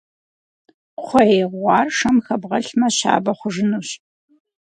[0.97, 3.89] Кхъуей гъуар шэм хэбгъэлъмэ, щабэ хъужынущ.